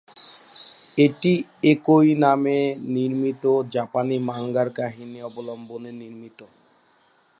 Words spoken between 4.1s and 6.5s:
Munger কাহিনী অবলম্বনে নির্মিত।